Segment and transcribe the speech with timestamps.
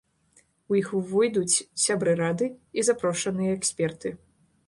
[0.71, 2.47] У іх увойдуць сябры рады
[2.79, 4.09] і запрошаныя эксперты.